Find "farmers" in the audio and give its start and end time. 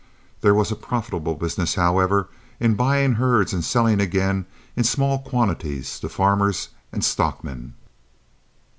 6.09-6.69